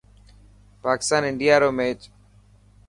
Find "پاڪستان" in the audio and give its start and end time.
0.83-1.21